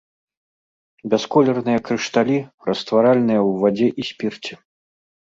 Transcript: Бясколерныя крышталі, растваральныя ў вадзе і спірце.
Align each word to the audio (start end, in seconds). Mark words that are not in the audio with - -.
Бясколерныя 1.13 1.79
крышталі, 1.89 2.37
растваральныя 2.69 3.41
ў 3.47 3.61
вадзе 3.65 3.87
і 4.05 4.07
спірце. 4.09 4.53